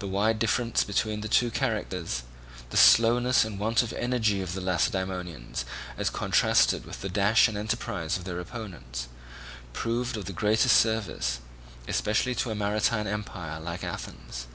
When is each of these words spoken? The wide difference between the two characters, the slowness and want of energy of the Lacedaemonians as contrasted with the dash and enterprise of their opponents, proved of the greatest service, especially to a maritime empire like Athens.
The 0.00 0.06
wide 0.06 0.38
difference 0.38 0.84
between 0.84 1.22
the 1.22 1.26
two 1.26 1.50
characters, 1.50 2.22
the 2.68 2.76
slowness 2.76 3.46
and 3.46 3.58
want 3.58 3.82
of 3.82 3.94
energy 3.94 4.42
of 4.42 4.52
the 4.52 4.60
Lacedaemonians 4.60 5.64
as 5.96 6.10
contrasted 6.10 6.84
with 6.84 7.00
the 7.00 7.08
dash 7.08 7.48
and 7.48 7.56
enterprise 7.56 8.18
of 8.18 8.24
their 8.24 8.40
opponents, 8.40 9.08
proved 9.72 10.18
of 10.18 10.26
the 10.26 10.34
greatest 10.34 10.76
service, 10.76 11.38
especially 11.88 12.34
to 12.34 12.50
a 12.50 12.54
maritime 12.54 13.06
empire 13.06 13.58
like 13.58 13.82
Athens. 13.82 14.48